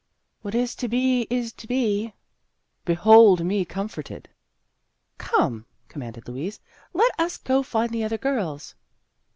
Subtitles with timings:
[0.41, 2.15] "What is to be, is to be.""
[2.85, 4.29] Behold me comforted!""
[5.19, 6.59] Come," commanded Louise,"
[6.93, 8.73] let us go to find the other girls."